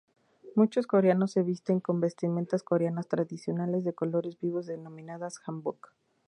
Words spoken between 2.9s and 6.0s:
tradicionales de colores vivos denominadas "hanbok".